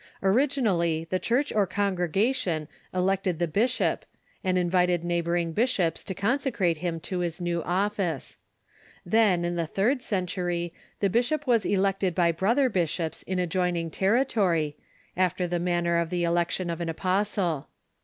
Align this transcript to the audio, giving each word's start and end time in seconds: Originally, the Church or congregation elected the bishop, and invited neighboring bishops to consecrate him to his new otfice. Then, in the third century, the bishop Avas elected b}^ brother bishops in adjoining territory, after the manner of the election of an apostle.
Originally, 0.23 1.05
the 1.11 1.19
Church 1.19 1.53
or 1.53 1.67
congregation 1.67 2.67
elected 2.91 3.37
the 3.37 3.45
bishop, 3.47 4.03
and 4.43 4.57
invited 4.57 5.03
neighboring 5.03 5.53
bishops 5.53 6.03
to 6.03 6.15
consecrate 6.15 6.77
him 6.77 6.99
to 6.99 7.19
his 7.19 7.39
new 7.39 7.61
otfice. 7.61 8.37
Then, 9.05 9.45
in 9.45 9.57
the 9.57 9.67
third 9.67 10.01
century, 10.01 10.73
the 11.01 11.09
bishop 11.11 11.45
Avas 11.45 11.71
elected 11.71 12.15
b}^ 12.15 12.35
brother 12.35 12.67
bishops 12.67 13.21
in 13.21 13.37
adjoining 13.37 13.91
territory, 13.91 14.75
after 15.15 15.47
the 15.47 15.59
manner 15.59 15.97
of 15.99 16.09
the 16.09 16.23
election 16.23 16.71
of 16.71 16.81
an 16.81 16.89
apostle. 16.89 17.67